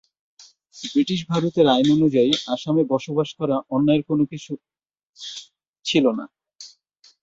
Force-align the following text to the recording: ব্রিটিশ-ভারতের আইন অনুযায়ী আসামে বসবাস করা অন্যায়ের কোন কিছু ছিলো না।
ব্রিটিশ-ভারতের 0.75 1.65
আইন 1.67 1.87
অনুযায়ী 1.97 2.31
আসামে 2.47 2.83
বসবাস 2.93 3.29
করা 3.39 3.55
অন্যায়ের 3.69 4.03
কোন 4.09 4.19
কিছু 4.31 4.51
ছিলো 5.85 6.11
না। 6.19 6.25